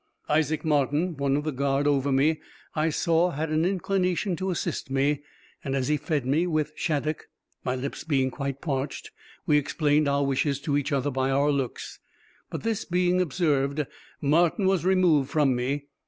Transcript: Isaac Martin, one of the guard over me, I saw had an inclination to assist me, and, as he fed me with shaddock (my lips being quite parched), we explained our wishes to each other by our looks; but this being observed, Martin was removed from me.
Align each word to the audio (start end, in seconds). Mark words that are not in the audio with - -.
Isaac 0.29 0.65
Martin, 0.65 1.15
one 1.17 1.37
of 1.37 1.43
the 1.43 1.51
guard 1.51 1.85
over 1.85 2.11
me, 2.11 2.41
I 2.75 2.89
saw 2.89 3.29
had 3.29 3.51
an 3.51 3.65
inclination 3.65 4.35
to 4.37 4.49
assist 4.49 4.89
me, 4.89 5.21
and, 5.63 5.75
as 5.75 5.89
he 5.89 5.97
fed 5.97 6.25
me 6.25 6.47
with 6.47 6.71
shaddock 6.75 7.27
(my 7.63 7.75
lips 7.75 8.03
being 8.03 8.31
quite 8.31 8.61
parched), 8.61 9.11
we 9.45 9.59
explained 9.59 10.07
our 10.07 10.25
wishes 10.25 10.59
to 10.61 10.75
each 10.75 10.91
other 10.91 11.11
by 11.11 11.29
our 11.29 11.51
looks; 11.51 11.99
but 12.49 12.63
this 12.63 12.83
being 12.83 13.21
observed, 13.21 13.85
Martin 14.19 14.65
was 14.65 14.85
removed 14.85 15.29
from 15.29 15.55
me. 15.55 15.85